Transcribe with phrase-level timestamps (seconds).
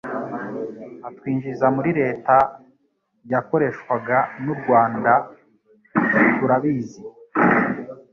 [1.07, 2.35] atwinjiza muri leta
[3.31, 5.13] yakoreshwaga n'u Rwanda
[6.37, 7.01] turabizi,